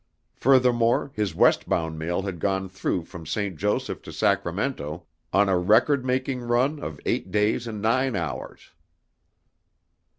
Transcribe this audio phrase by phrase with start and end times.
[0.33, 3.55] Furthermore, his west bound mail had gone through from St.
[3.55, 8.71] Joseph to Sacramento on a record making run of eight days and nine hours.